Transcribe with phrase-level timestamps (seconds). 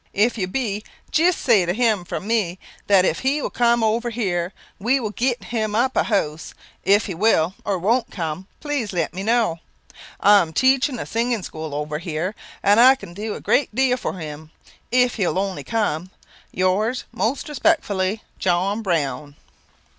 [0.15, 2.57] If you be, jist say to him, from me,
[2.87, 6.55] that if he will come over here, we will get him up a house.
[6.83, 9.59] If he will or won't cum please let me know.
[10.19, 12.33] I am teaching a singing school over here,
[12.63, 14.49] and I can do a great deal for him,
[14.91, 16.09] if he will only cum.
[16.51, 19.35] "Yours, most respectfully, "John Browne."